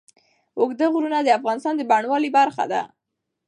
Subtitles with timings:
[0.59, 2.81] اوږده غرونه د افغانستان د بڼوالۍ برخه ده.